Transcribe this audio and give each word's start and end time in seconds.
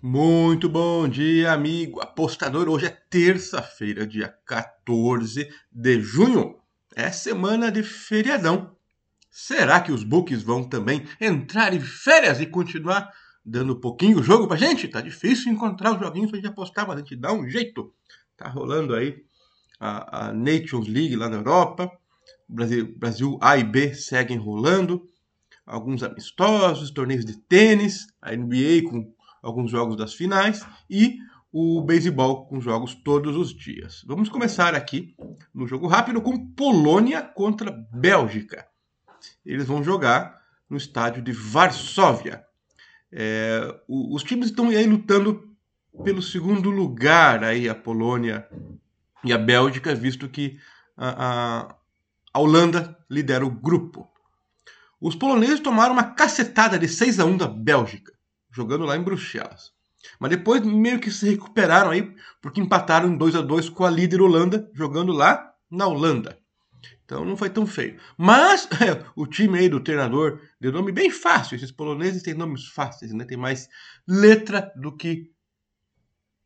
Muito 0.00 0.68
bom 0.68 1.08
dia, 1.08 1.50
amigo 1.50 2.00
apostador. 2.00 2.68
Hoje 2.68 2.86
é 2.86 2.90
terça-feira, 3.10 4.06
dia 4.06 4.32
14 4.46 5.52
de 5.72 6.00
junho. 6.00 6.56
É 6.94 7.10
semana 7.10 7.68
de 7.68 7.82
feriadão. 7.82 8.76
Será 9.28 9.80
que 9.80 9.90
os 9.90 10.04
books 10.04 10.40
vão 10.40 10.62
também 10.62 11.04
entrar 11.20 11.74
em 11.74 11.80
férias 11.80 12.40
e 12.40 12.46
continuar 12.46 13.12
dando 13.44 13.72
um 13.72 13.80
pouquinho 13.80 14.22
jogo 14.22 14.46
pra 14.46 14.56
gente? 14.56 14.86
Tá 14.86 15.00
difícil 15.00 15.50
encontrar 15.50 15.94
os 15.94 15.98
joguinhos 15.98 16.30
pra 16.30 16.38
gente 16.38 16.48
apostar, 16.48 16.86
mas 16.86 16.98
a 16.98 17.00
gente 17.00 17.16
dá 17.16 17.32
um 17.32 17.48
jeito. 17.48 17.92
Tá 18.36 18.48
rolando 18.48 18.94
aí 18.94 19.24
a, 19.80 20.28
a 20.28 20.32
Nations 20.32 20.86
League 20.86 21.16
lá 21.16 21.28
na 21.28 21.38
Europa. 21.38 21.90
Brasil, 22.48 22.94
Brasil 22.96 23.36
A 23.42 23.58
e 23.58 23.64
B 23.64 23.92
seguem 23.94 24.38
rolando. 24.38 25.04
Alguns 25.66 26.04
amistosos, 26.04 26.92
torneios 26.92 27.24
de 27.24 27.36
tênis, 27.36 28.06
a 28.22 28.30
NBA 28.30 28.88
com 28.88 29.17
alguns 29.42 29.70
jogos 29.70 29.96
das 29.96 30.14
finais 30.14 30.66
e 30.88 31.18
o 31.52 31.80
beisebol 31.82 32.46
com 32.46 32.60
jogos 32.60 32.94
todos 32.94 33.36
os 33.36 33.54
dias. 33.54 34.04
Vamos 34.06 34.28
começar 34.28 34.74
aqui 34.74 35.14
no 35.54 35.66
jogo 35.66 35.86
rápido 35.86 36.20
com 36.20 36.46
Polônia 36.52 37.22
contra 37.22 37.70
Bélgica. 37.70 38.66
Eles 39.44 39.66
vão 39.66 39.82
jogar 39.82 40.38
no 40.68 40.76
estádio 40.76 41.22
de 41.22 41.32
Varsóvia. 41.32 42.44
É, 43.10 43.60
os 43.88 44.22
times 44.22 44.46
estão 44.46 44.68
aí 44.68 44.86
lutando 44.86 45.48
pelo 46.04 46.20
segundo 46.20 46.70
lugar 46.70 47.42
aí 47.42 47.68
a 47.68 47.74
Polônia 47.74 48.46
e 49.24 49.32
a 49.32 49.38
Bélgica, 49.38 49.94
visto 49.94 50.28
que 50.28 50.58
a, 50.96 51.08
a, 51.26 51.76
a 52.34 52.40
Holanda 52.40 52.96
lidera 53.10 53.44
o 53.44 53.50
grupo. 53.50 54.06
Os 55.00 55.16
poloneses 55.16 55.60
tomaram 55.60 55.94
uma 55.94 56.12
cacetada 56.14 56.78
de 56.78 56.88
6 56.88 57.20
a 57.20 57.24
1 57.24 57.36
da 57.38 57.46
Bélgica 57.46 58.17
jogando 58.58 58.84
lá 58.84 58.96
em 58.96 59.02
Bruxelas. 59.02 59.72
Mas 60.18 60.30
depois 60.30 60.60
meio 60.64 60.98
que 60.98 61.12
se 61.12 61.30
recuperaram 61.30 61.90
aí, 61.90 62.12
porque 62.42 62.60
empataram 62.60 63.08
em 63.08 63.16
2 63.16 63.36
a 63.36 63.40
2 63.40 63.68
com 63.70 63.84
a 63.84 63.90
líder 63.90 64.20
Holanda, 64.20 64.68
jogando 64.74 65.12
lá 65.12 65.54
na 65.70 65.86
Holanda. 65.86 66.36
Então 67.04 67.24
não 67.24 67.36
foi 67.36 67.48
tão 67.50 67.66
feio. 67.66 67.98
Mas 68.16 68.68
o 69.14 69.26
time 69.26 69.58
aí 69.58 69.68
do 69.68 69.80
treinador 69.80 70.40
deu 70.60 70.72
nome 70.72 70.90
bem 70.92 71.08
fácil. 71.10 71.54
Esses 71.54 71.70
poloneses 71.70 72.22
têm 72.22 72.34
nomes 72.34 72.66
fáceis, 72.66 73.12
né? 73.12 73.24
Tem 73.24 73.38
mais 73.38 73.68
letra 74.06 74.72
do 74.76 74.94
que 74.94 75.30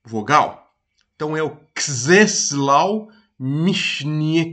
vogal. 0.04 0.70
Então 1.14 1.34
é 1.36 1.42
o 1.42 1.56
Czesław 1.74 3.08
Michniewicz, 3.38 4.50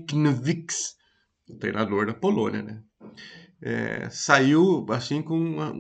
o 1.50 1.56
treinador 1.58 2.06
da 2.08 2.14
Polônia, 2.14 2.62
né? 2.64 2.82
É, 3.62 4.10
saiu 4.10 4.86
assim 4.90 5.22
com 5.22 5.38
uma 5.38 5.74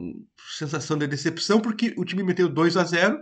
sensação 0.58 0.98
de 0.98 1.08
decepção, 1.08 1.60
porque 1.60 1.94
o 1.98 2.06
time 2.06 2.24
meteu 2.24 2.50
2 2.50 2.78
a 2.78 2.84
0 2.84 3.20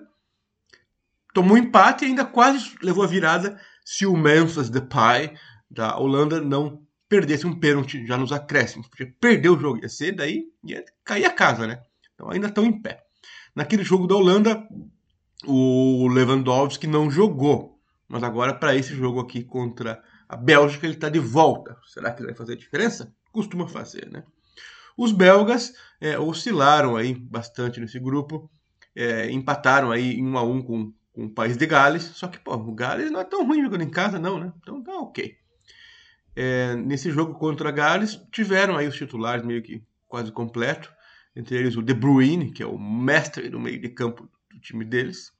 tomou 1.34 1.58
empate 1.58 2.04
e 2.04 2.08
ainda 2.08 2.26
quase 2.26 2.76
levou 2.82 3.04
a 3.04 3.08
virada 3.08 3.60
se 3.86 4.06
o 4.06 4.18
Memphis 4.18 4.70
Depay 4.70 5.36
da 5.70 5.98
Holanda 5.98 6.42
não 6.42 6.82
perdesse 7.08 7.46
um 7.46 7.60
pênalti 7.60 8.06
já 8.06 8.18
nos 8.18 8.32
acréscimos, 8.32 8.88
porque 8.88 9.06
perdeu 9.06 9.54
o 9.54 9.60
jogo, 9.60 9.80
ia 9.82 9.90
ser 9.90 10.14
daí, 10.14 10.46
ia 10.64 10.84
cair 11.06 11.26
a 11.26 11.30
casa, 11.30 11.68
né? 11.68 11.82
Então 12.14 12.30
ainda 12.32 12.48
estão 12.48 12.66
em 12.66 12.82
pé. 12.82 13.04
Naquele 13.56 13.84
jogo 13.84 14.08
da 14.08 14.16
Holanda, 14.16 14.68
o 15.46 16.08
Lewandowski 16.08 16.88
não 16.88 17.10
jogou, 17.10 17.80
mas 18.08 18.24
agora 18.24 18.54
para 18.54 18.76
esse 18.76 18.94
jogo 18.96 19.20
aqui 19.20 19.44
contra 19.44 20.04
a 20.28 20.36
Bélgica 20.36 20.86
ele 20.86 20.96
está 20.96 21.10
de 21.10 21.20
volta. 21.20 21.78
Será 21.86 22.12
que 22.12 22.24
vai 22.24 22.34
fazer 22.34 22.56
diferença? 22.56 23.14
Costuma 23.32 23.68
fazer, 23.68 24.10
né? 24.12 24.24
Os 24.98 25.12
belgas 25.12 25.74
é, 26.02 26.18
oscilaram 26.18 26.96
aí 26.96 27.14
bastante 27.14 27.80
nesse 27.80 28.00
grupo, 28.00 28.50
é, 28.96 29.30
empataram 29.30 29.92
aí 29.92 30.16
em 30.16 30.26
1 30.28 30.38
a 30.38 30.44
1 30.44 30.62
com, 30.64 30.94
com 31.14 31.26
o 31.26 31.30
país 31.30 31.56
de 31.56 31.66
Gales, 31.68 32.04
só 32.04 32.28
que 32.28 32.40
pô, 32.40 32.56
o 32.56 32.74
Gales 32.74 33.12
não 33.12 33.20
é 33.20 33.24
tão 33.24 33.46
ruim 33.46 33.62
jogando 33.62 33.84
em 33.84 33.90
casa 33.90 34.18
não, 34.18 34.40
né? 34.40 34.52
Então 34.60 34.82
tá 34.82 34.94
ok. 34.94 35.38
É, 36.36 36.76
nesse 36.76 37.12
jogo 37.12 37.36
contra 37.36 37.72
Gales 37.72 38.20
tiveram 38.32 38.76
aí 38.76 38.88
os 38.88 38.96
titulares 38.96 39.46
meio 39.46 39.62
que 39.62 39.84
quase 40.08 40.32
completo, 40.32 40.92
entre 41.36 41.56
eles 41.58 41.78
o 41.78 41.84
De 41.84 41.94
Bruyne, 41.94 42.52
que 42.52 42.64
é 42.64 42.66
o 42.66 42.80
mestre 42.80 43.50
do 43.50 43.60
meio 43.60 43.80
de 43.80 43.90
campo 43.90 44.28
do 44.52 44.60
time 44.60 44.84
deles, 44.84 45.32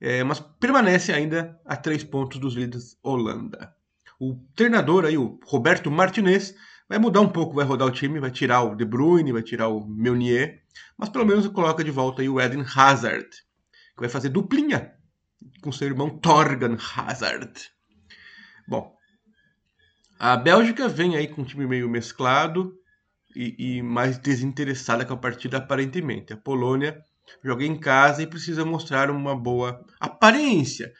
é, 0.00 0.24
mas 0.24 0.40
permanece 0.40 1.12
ainda 1.12 1.60
a 1.64 1.76
três 1.76 2.02
pontos 2.02 2.38
dos 2.38 2.54
líderes 2.54 2.98
Holanda. 3.02 3.74
O 4.18 4.34
treinador 4.54 5.04
aí, 5.04 5.16
o 5.16 5.38
Roberto 5.44 5.90
Martinez, 5.90 6.54
Vai 6.88 6.98
mudar 6.98 7.20
um 7.20 7.28
pouco, 7.28 7.54
vai 7.54 7.64
rodar 7.64 7.88
o 7.88 7.90
time, 7.90 8.20
vai 8.20 8.30
tirar 8.30 8.62
o 8.62 8.74
De 8.74 8.84
Bruyne, 8.84 9.32
vai 9.32 9.42
tirar 9.42 9.68
o 9.68 9.86
Meunier, 9.86 10.62
mas 10.98 11.08
pelo 11.08 11.24
menos 11.24 11.46
coloca 11.48 11.82
de 11.82 11.90
volta 11.90 12.20
aí 12.20 12.28
o 12.28 12.40
Eden 12.40 12.64
Hazard, 12.76 13.28
que 13.28 14.00
vai 14.00 14.08
fazer 14.08 14.28
duplinha 14.28 14.92
com 15.62 15.72
seu 15.72 15.88
irmão 15.88 16.18
Torgan 16.18 16.76
Hazard. 16.96 17.52
Bom, 18.68 18.94
a 20.18 20.36
Bélgica 20.36 20.88
vem 20.88 21.16
aí 21.16 21.26
com 21.26 21.42
um 21.42 21.44
time 21.44 21.66
meio 21.66 21.88
mesclado 21.88 22.74
e, 23.34 23.78
e 23.78 23.82
mais 23.82 24.18
desinteressada 24.18 25.04
com 25.04 25.14
a 25.14 25.18
partida 25.18 25.58
aparentemente. 25.58 26.32
A 26.32 26.36
Polônia 26.36 27.04
joga 27.42 27.64
em 27.64 27.78
casa 27.78 28.22
e 28.22 28.26
precisa 28.26 28.64
mostrar 28.64 29.10
uma 29.10 29.34
boa 29.34 29.84
aparência 29.98 30.92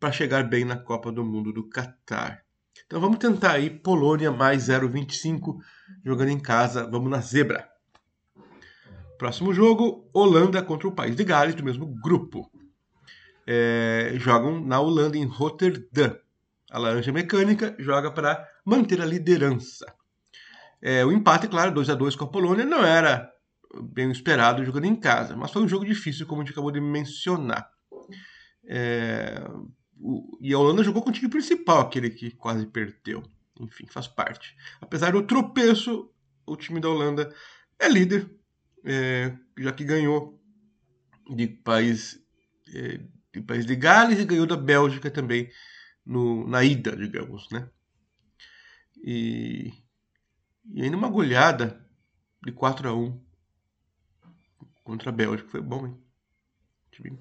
para 0.00 0.12
chegar 0.12 0.44
bem 0.44 0.64
na 0.64 0.76
Copa 0.76 1.12
do 1.12 1.24
Mundo 1.24 1.52
do 1.52 1.68
Catar. 1.68 2.44
Então 2.92 3.00
vamos 3.00 3.16
tentar 3.16 3.52
aí 3.52 3.70
Polônia 3.70 4.30
mais 4.30 4.68
0,25 4.68 5.56
jogando 6.04 6.28
em 6.28 6.38
casa. 6.38 6.86
Vamos 6.86 7.10
na 7.10 7.22
zebra. 7.22 7.66
Próximo 9.16 9.54
jogo, 9.54 10.10
Holanda 10.12 10.62
contra 10.62 10.86
o 10.86 10.92
País 10.92 11.16
de 11.16 11.24
Gales, 11.24 11.54
do 11.54 11.64
mesmo 11.64 11.86
grupo. 11.86 12.52
É, 13.46 14.12
jogam 14.16 14.60
na 14.60 14.78
Holanda, 14.78 15.16
em 15.16 15.24
Rotterdam. 15.24 16.18
A 16.70 16.78
Laranja 16.78 17.10
Mecânica 17.12 17.74
joga 17.78 18.10
para 18.10 18.46
manter 18.62 19.00
a 19.00 19.06
liderança. 19.06 19.86
É, 20.82 21.02
o 21.02 21.10
empate, 21.10 21.48
claro, 21.48 21.72
2 21.72 21.88
a 21.88 21.94
2 21.94 22.14
com 22.14 22.26
a 22.26 22.30
Polônia, 22.30 22.66
não 22.66 22.84
era 22.84 23.32
bem 23.84 24.10
esperado 24.10 24.62
jogando 24.66 24.84
em 24.84 24.96
casa, 24.96 25.34
mas 25.34 25.50
foi 25.50 25.62
um 25.62 25.68
jogo 25.68 25.86
difícil, 25.86 26.26
como 26.26 26.42
a 26.42 26.44
gente 26.44 26.52
acabou 26.52 26.70
de 26.70 26.78
mencionar. 26.78 27.70
É, 28.68 29.42
e 30.40 30.52
a 30.52 30.58
Holanda 30.58 30.82
jogou 30.82 31.02
com 31.02 31.10
o 31.10 31.12
time 31.12 31.28
principal, 31.28 31.80
aquele 31.80 32.10
que 32.10 32.30
quase 32.32 32.66
perdeu. 32.66 33.22
Enfim, 33.60 33.86
faz 33.86 34.08
parte. 34.08 34.56
Apesar 34.80 35.12
do 35.12 35.22
tropeço, 35.22 36.12
o 36.44 36.56
time 36.56 36.80
da 36.80 36.88
Holanda 36.88 37.32
é 37.78 37.88
líder, 37.88 38.28
é, 38.84 39.36
já 39.58 39.72
que 39.72 39.84
ganhou 39.84 40.40
de 41.34 41.46
país, 41.46 42.20
é, 42.74 43.00
de 43.32 43.40
país 43.42 43.64
de 43.64 43.76
Gales 43.76 44.18
e 44.18 44.24
ganhou 44.24 44.46
da 44.46 44.56
Bélgica 44.56 45.10
também 45.10 45.50
no, 46.04 46.46
na 46.48 46.64
ida, 46.64 46.96
digamos, 46.96 47.48
né? 47.50 47.68
E, 49.04 49.72
e 50.72 50.82
ainda 50.82 50.96
uma 50.96 51.08
goleada 51.08 51.84
de 52.44 52.50
4 52.50 52.88
a 52.88 52.94
1 52.94 53.20
contra 54.82 55.10
a 55.10 55.12
Bélgica. 55.12 55.48
Foi 55.48 55.60
bom, 55.60 55.86
hein? 55.86 55.96
Time 56.90 57.16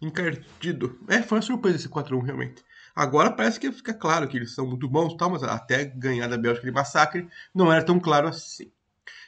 encardido. 0.00 0.98
É, 1.08 1.22
foi 1.22 1.38
uma 1.38 1.42
surpresa 1.42 1.76
esse 1.76 1.88
4x1 1.88 2.24
realmente. 2.24 2.64
Agora 2.94 3.30
parece 3.30 3.60
que 3.60 3.70
fica 3.70 3.92
claro 3.92 4.26
que 4.26 4.36
eles 4.36 4.54
são 4.54 4.66
muito 4.66 4.88
bons, 4.88 5.14
tal, 5.16 5.30
mas 5.30 5.42
até 5.42 5.84
ganhar 5.84 6.28
da 6.28 6.38
Bélgica 6.38 6.66
de 6.66 6.72
massacre 6.72 7.28
não 7.54 7.72
era 7.72 7.84
tão 7.84 8.00
claro 8.00 8.28
assim. 8.28 8.72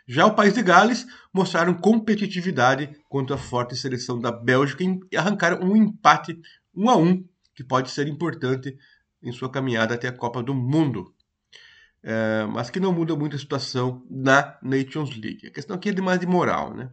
Já 0.06 0.24
o 0.24 0.34
país 0.34 0.54
de 0.54 0.62
Gales 0.62 1.06
mostraram 1.32 1.74
competitividade 1.74 2.98
contra 3.10 3.36
a 3.36 3.38
forte 3.38 3.76
seleção 3.76 4.18
da 4.18 4.32
Bélgica 4.32 4.82
e 5.12 5.16
arrancaram 5.16 5.60
um 5.62 5.76
empate 5.76 6.40
1 6.74 6.88
a 6.88 6.96
1 6.96 7.28
que 7.54 7.62
pode 7.62 7.90
ser 7.90 8.08
importante 8.08 8.74
em 9.22 9.32
sua 9.32 9.50
caminhada 9.50 9.94
até 9.94 10.08
a 10.08 10.12
Copa 10.12 10.42
do 10.42 10.54
Mundo. 10.54 11.14
É, 12.02 12.46
mas 12.46 12.70
que 12.70 12.80
não 12.80 12.92
muda 12.92 13.14
muito 13.14 13.36
a 13.36 13.38
situação 13.38 14.06
na 14.08 14.56
Nations 14.62 15.10
League. 15.16 15.48
A 15.48 15.50
questão 15.50 15.76
aqui 15.76 15.90
é 15.90 15.92
de 15.92 16.00
mais 16.00 16.18
de 16.18 16.26
moral, 16.26 16.74
né? 16.74 16.90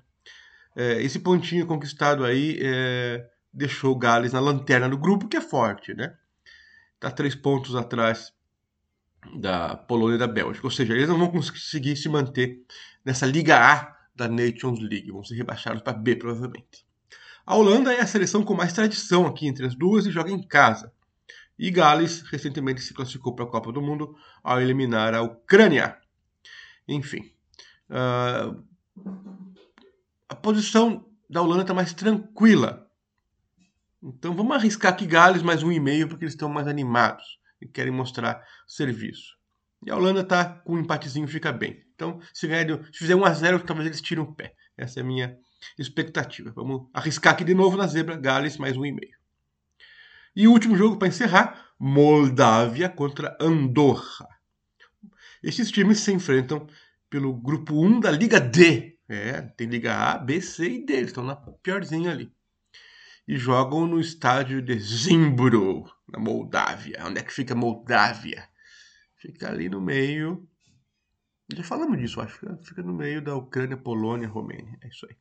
É, 0.76 1.02
esse 1.02 1.20
pontinho 1.20 1.66
conquistado 1.66 2.26
aí 2.26 2.60
é, 2.62 3.26
deixou 3.56 3.94
o 3.94 3.98
Gales 3.98 4.34
na 4.34 4.40
lanterna 4.42 4.90
do 4.90 4.98
grupo, 4.98 5.30
que 5.30 5.38
é 5.38 5.42
forte, 5.42 5.94
né? 5.94 6.14
Está 6.96 7.10
três 7.10 7.34
pontos 7.34 7.74
atrás 7.74 8.34
da 9.40 9.76
Polônia 9.76 10.16
e 10.16 10.20
da 10.20 10.28
Bélgica. 10.28 10.68
Ou 10.68 10.72
seja, 10.72 10.94
eles 10.94 11.08
não 11.08 11.18
vão 11.18 11.32
conseguir 11.32 11.96
se 11.96 12.10
manter 12.10 12.62
nessa 13.04 13.26
Liga 13.26 13.58
A 13.58 13.96
da 14.14 14.28
Nations 14.28 14.80
League. 14.82 15.12
Vão 15.12 15.24
ser 15.24 15.36
rebaixados 15.36 15.82
para 15.82 15.94
B, 15.94 16.18
provavelmente. 16.18 16.86
A 17.46 17.56
Holanda 17.56 17.94
é 17.94 18.02
a 18.02 18.08
seleção 18.08 18.44
com 18.44 18.54
mais 18.54 18.74
tradição 18.74 19.26
aqui 19.26 19.48
entre 19.48 19.66
as 19.66 19.76
duas 19.76 20.06
e 20.06 20.12
joga 20.12 20.32
em 20.32 20.42
casa. 20.42 20.92
E 21.58 21.72
Gales 21.72 22.22
recentemente 22.24 22.82
se 22.82 22.94
classificou 22.94 23.34
para 23.34 23.46
a 23.46 23.50
Copa 23.50 23.72
do 23.72 23.82
Mundo 23.82 24.18
ao 24.44 24.60
eliminar 24.60 25.14
a 25.14 25.22
Ucrânia. 25.22 25.98
Enfim. 26.88 27.32
Uh, 27.90 28.62
a 30.28 30.36
posição 30.36 31.06
da 31.30 31.42
Holanda 31.42 31.62
está 31.62 31.74
mais 31.74 31.94
tranquila 31.94 32.85
então 34.08 34.36
vamos 34.36 34.56
arriscar 34.56 34.94
aqui 34.94 35.08
Gales 35.08 35.42
mais 35.42 35.64
um 35.64 35.72
e 35.72 35.80
meio 35.80 36.08
porque 36.08 36.26
eles 36.26 36.36
estão 36.36 36.48
mais 36.48 36.68
animados 36.68 37.24
e 37.60 37.68
querem 37.68 37.92
mostrar 37.92 38.44
serviço. 38.68 39.36
E 39.84 39.90
a 39.90 39.96
Holanda 39.96 40.24
tá 40.24 40.46
com 40.64 40.74
um 40.74 40.80
empatezinho, 40.80 41.28
fica 41.28 41.52
bem. 41.52 41.84
Então, 41.96 42.20
se, 42.32 42.48
ganhar, 42.48 42.84
se 42.86 43.00
fizer 43.00 43.16
1 43.16 43.26
a 43.26 43.34
0 43.34 43.60
talvez 43.62 43.88
eles 43.88 44.02
tirem 44.02 44.24
o 44.24 44.32
pé. 44.32 44.54
Essa 44.78 45.00
é 45.00 45.02
a 45.02 45.06
minha 45.06 45.36
expectativa. 45.78 46.52
Vamos 46.56 46.88
arriscar 46.94 47.34
aqui 47.34 47.44
de 47.44 47.56
novo 47.56 47.78
na 47.78 47.88
zebra, 47.88 48.16
Gales 48.16 48.58
mais 48.58 48.78
um 48.78 48.86
e 48.86 48.92
meio. 48.92 49.18
E 50.36 50.48
o 50.48 50.52
último 50.52 50.76
jogo 50.76 50.98
para 50.98 51.08
encerrar, 51.08 51.72
Moldávia 51.80 52.90
contra 52.90 53.36
Andorra. 53.40 54.28
Esses 55.42 55.72
times 55.72 56.00
se 56.00 56.12
enfrentam 56.12 56.68
pelo 57.10 57.34
grupo 57.34 57.74
1 57.84 58.02
da 58.02 58.12
Liga 58.12 58.40
D. 58.40 59.00
É, 59.08 59.42
tem 59.42 59.68
Liga 59.68 59.96
A, 59.96 60.18
B, 60.18 60.42
C 60.42 60.70
e 60.70 60.86
D. 60.86 60.94
Eles 60.94 61.08
estão 61.08 61.24
na 61.24 61.36
piorzinha 61.36 62.12
ali. 62.12 62.32
E 63.28 63.38
jogam 63.38 63.88
no 63.88 64.00
estádio 64.00 64.62
de 64.62 64.78
Zimbro, 64.80 65.86
na 66.08 66.20
Moldávia. 66.20 67.04
Onde 67.06 67.20
é 67.20 67.24
que 67.24 67.34
fica 67.34 67.56
Moldávia? 67.56 68.48
Fica 69.16 69.50
ali 69.50 69.68
no 69.68 69.82
meio. 69.82 70.48
Já 71.54 71.64
falamos 71.64 71.98
disso, 71.98 72.22
acho. 72.22 72.40
Fica 72.64 72.84
no 72.84 72.94
meio 72.94 73.22
da 73.22 73.36
Ucrânia, 73.36 73.78
Polônia, 73.78 74.28
Romênia. 74.28 74.78
É 74.82 74.88
isso 74.88 75.08
aí. 75.10 75.16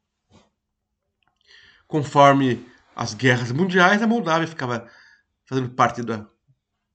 Conforme 1.87 2.67
as 2.95 3.15
guerras 3.15 3.53
mundiais, 3.53 4.03
a 4.03 4.07
Moldávia 4.07 4.49
ficava 4.49 4.89
fazendo 5.47 5.71
parte 5.71 6.03
da, 6.03 6.29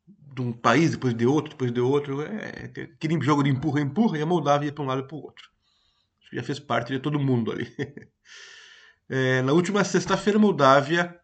de 0.08 0.42
um 0.42 0.52
país, 0.52 0.92
depois 0.92 1.14
de 1.14 1.26
outro, 1.26 1.52
depois 1.52 1.72
de 1.72 1.80
outro. 1.80 2.22
É, 2.22 2.66
aquele 2.66 3.22
jogo 3.22 3.44
de 3.44 3.50
empurra-empurra 3.50 4.18
e 4.18 4.22
a 4.22 4.26
Moldávia 4.26 4.68
ia 4.68 4.74
para 4.74 4.84
um 4.84 4.88
lado 4.88 5.02
e 5.02 5.08
para 5.08 5.16
o 5.16 5.22
outro. 5.22 5.50
Que 6.30 6.36
já 6.36 6.44
fez 6.44 6.60
parte 6.60 6.94
de 6.94 7.00
todo 7.00 7.20
mundo 7.20 7.52
ali. 7.52 7.68
É, 9.10 9.42
na 9.42 9.54
última 9.54 9.84
sexta-feira, 9.84 10.38
Moldávia 10.38 11.20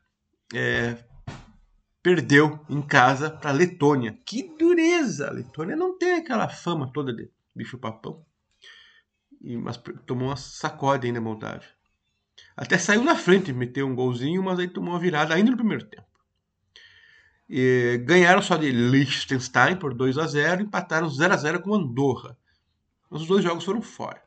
é, 0.54 0.98
perdeu 2.02 2.60
em 2.68 2.82
casa 2.82 3.30
para 3.30 3.52
a 3.52 3.54
Letônia. 3.54 4.18
Que 4.26 4.56
dureza! 4.58 5.28
A 5.28 5.32
Letônia 5.32 5.76
não 5.76 5.96
tem 5.98 6.14
aquela 6.14 6.50
fama 6.50 6.92
toda 6.92 7.14
de 7.14 7.30
bicho-papão. 7.56 8.26
Mas 9.62 9.78
tomou 10.08 10.30
uma 10.30 10.36
sacode 10.36 11.06
ainda 11.06 11.20
a 11.20 11.22
Moldávia. 11.22 11.70
Até 12.58 12.78
saiu 12.80 13.04
na 13.04 13.16
frente, 13.16 13.54
meteu 13.54 13.88
um 13.88 13.94
golzinho, 13.94 14.42
mas 14.42 14.58
aí 14.58 14.68
tomou 14.68 14.94
uma 14.94 15.00
virada 15.00 15.36
ainda 15.36 15.52
no 15.52 15.58
primeiro 15.58 15.86
tempo. 15.86 16.08
E 17.48 18.02
ganharam 18.04 18.42
só 18.42 18.58
de 18.58 18.72
Liechtenstein 18.72 19.76
por 19.76 19.94
2 19.94 20.18
a 20.18 20.26
0 20.26 20.64
empataram 20.64 21.08
0 21.08 21.34
a 21.34 21.38
0 21.38 21.62
com 21.62 21.76
Andorra. 21.76 22.36
Os 23.12 23.28
dois 23.28 23.44
jogos 23.44 23.64
foram 23.64 23.84
fora. 23.84 24.25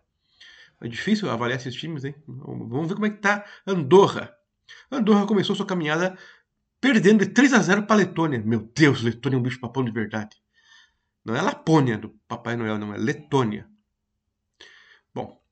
É 0.81 0.89
difícil 0.89 1.31
avaliar 1.31 1.59
esses 1.59 1.75
times, 1.75 2.05
hein? 2.05 2.15
Vamos 2.27 2.89
ver 2.89 2.95
como 2.95 3.07
é 3.07 3.11
que 3.11 3.19
tá 3.19 3.45
Andorra. 3.67 4.35
Andorra 4.91 5.27
começou 5.27 5.57
sua 5.57 5.67
caminhada 5.67 6.17
perdendo 6.81 7.25
de 7.25 7.33
3 7.33 7.53
a 7.53 7.59
0 7.59 7.83
para 7.85 7.97
Letônia. 7.97 8.43
Meu 8.45 8.61
Deus, 8.75 9.03
Letônia 9.03 9.37
é 9.37 9.41
um 9.41 9.43
bicho 9.43 9.61
papão 9.61 9.85
de 9.85 9.91
verdade. 9.91 10.37
Não 11.25 11.35
é 11.35 11.43
Lapônia 11.43 11.99
do 11.99 12.11
Papai 12.27 12.57
Noel, 12.57 12.79
não, 12.79 12.95
é 12.95 12.97
Letônia. 12.97 13.69
Bom, 15.13 15.43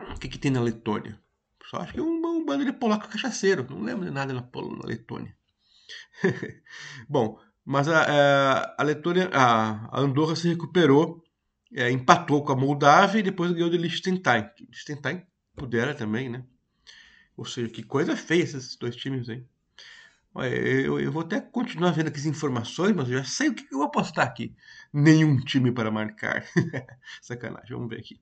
o 0.00 0.18
que, 0.18 0.28
que 0.28 0.38
tem 0.38 0.50
na 0.50 0.60
Letônia? 0.60 1.20
Só 1.66 1.78
acho 1.78 1.92
que 1.92 2.00
é 2.00 2.02
um, 2.02 2.26
um 2.26 2.44
bando 2.44 2.64
de 2.64 2.72
polaco 2.72 3.08
cachaceiro. 3.08 3.66
Não 3.68 3.82
lembro 3.82 4.06
de 4.06 4.10
nada 4.10 4.32
na, 4.32 4.40
na 4.40 4.86
Letônia. 4.86 5.36
Bom, 7.08 7.38
mas 7.64 7.86
a, 7.86 8.02
a, 8.02 8.74
a 8.78 8.82
Letônia, 8.82 9.30
a, 9.32 9.86
a, 9.96 10.00
Andorra 10.00 10.34
se 10.34 10.48
recuperou, 10.48 11.22
é, 11.74 11.90
empatou 11.90 12.44
com 12.44 12.52
a 12.52 12.56
Moldávia 12.56 13.20
e 13.20 13.22
depois 13.22 13.52
ganhou 13.52 13.70
de 13.70 13.76
Liechtenstein. 13.76 14.48
Liechtenstein 14.60 15.26
pudera 15.54 15.94
também, 15.94 16.28
né? 16.28 16.44
Ou 17.36 17.44
seja, 17.44 17.68
que 17.68 17.82
coisa 17.82 18.16
feia 18.16 18.42
esses 18.42 18.76
dois 18.76 18.96
times 18.96 19.28
aí. 19.28 19.44
Eu, 20.34 21.00
eu, 21.00 21.10
vou 21.10 21.22
até 21.22 21.40
continuar 21.40 21.90
vendo 21.90 22.08
aqui 22.08 22.18
as 22.18 22.26
informações, 22.26 22.94
mas 22.94 23.08
eu 23.08 23.18
já 23.18 23.24
sei 23.24 23.48
o 23.48 23.54
que 23.54 23.64
eu 23.72 23.78
vou 23.78 23.86
apostar 23.86 24.26
aqui. 24.26 24.54
Nenhum 24.92 25.36
time 25.38 25.72
para 25.72 25.90
marcar. 25.90 26.44
Sacanagem, 27.20 27.70
vamos 27.70 27.88
ver 27.88 27.98
aqui. 27.98 28.20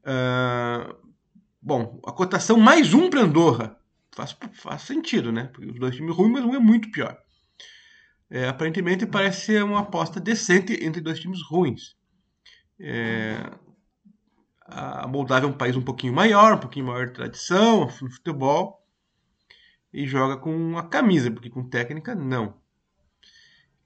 Uh, 0.00 0.96
bom, 1.60 2.00
a 2.06 2.12
cotação 2.12 2.58
mais 2.58 2.94
um 2.94 3.10
para 3.10 3.22
Andorra 3.22 3.78
faz, 4.12 4.36
faz 4.54 4.82
sentido, 4.82 5.30
né? 5.30 5.50
Porque 5.52 5.70
os 5.70 5.78
dois 5.78 5.94
times 5.94 6.14
ruins, 6.14 6.32
mas 6.32 6.44
um 6.44 6.54
é 6.54 6.58
muito 6.58 6.90
pior. 6.90 7.18
É, 8.30 8.48
aparentemente 8.48 9.06
parece 9.06 9.46
ser 9.46 9.64
uma 9.64 9.80
aposta 9.80 10.18
decente 10.18 10.72
entre 10.82 11.00
dois 11.02 11.20
times 11.20 11.42
ruins. 11.42 11.94
É, 12.78 13.36
a 14.60 15.06
Moldávia 15.06 15.46
é 15.46 15.50
um 15.50 15.56
país 15.56 15.76
um 15.76 15.82
pouquinho 15.82 16.12
maior, 16.12 16.54
um 16.54 16.60
pouquinho 16.60 16.86
maior 16.86 17.06
de 17.06 17.12
tradição 17.12 17.80
no 17.80 18.10
futebol 18.10 18.84
e 19.92 20.06
joga 20.06 20.36
com 20.36 20.76
a 20.76 20.88
camisa, 20.88 21.30
porque 21.30 21.50
com 21.50 21.68
técnica 21.68 22.14
não. 22.14 22.54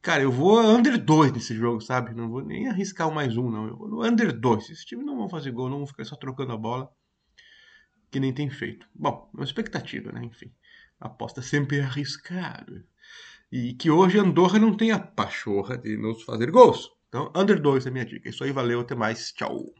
Cara, 0.00 0.22
eu 0.22 0.30
vou 0.30 0.58
under 0.60 0.96
2 0.96 1.32
nesse 1.32 1.54
jogo, 1.54 1.80
sabe? 1.80 2.14
Não 2.14 2.30
vou 2.30 2.42
nem 2.42 2.68
arriscar 2.68 3.08
o 3.08 3.14
mais 3.14 3.36
um, 3.36 3.50
não. 3.50 3.66
Eu 3.66 3.76
vou 3.76 3.88
no 3.88 4.04
under 4.04 4.32
2. 4.32 4.70
Esses 4.70 4.84
times 4.84 5.04
não 5.04 5.16
vão 5.16 5.28
fazer 5.28 5.50
gol, 5.50 5.68
não 5.68 5.78
vão 5.78 5.86
ficar 5.86 6.04
só 6.04 6.16
trocando 6.16 6.52
a 6.52 6.56
bola 6.56 6.90
que 8.10 8.20
nem 8.20 8.32
tem 8.32 8.48
feito. 8.48 8.88
Bom, 8.94 9.28
é 9.34 9.36
uma 9.36 9.44
expectativa, 9.44 10.10
né? 10.12 10.24
Enfim, 10.24 10.50
aposta 10.98 11.42
sempre 11.42 11.78
é 11.78 11.82
arriscado. 11.82 12.84
E 13.50 13.74
que 13.74 13.90
hoje 13.90 14.18
Andorra 14.18 14.58
não 14.58 14.74
tem 14.76 14.92
a 14.92 14.98
pachorra 14.98 15.76
de 15.76 15.96
nos 15.96 16.22
fazer 16.22 16.50
gols. 16.50 16.90
Então, 17.08 17.30
under 17.34 17.60
2 17.60 17.86
é 17.86 17.90
minha 17.90 18.04
dica. 18.04 18.28
Isso 18.28 18.44
aí, 18.44 18.52
valeu, 18.52 18.80
até 18.80 18.94
mais, 18.94 19.32
tchau. 19.32 19.72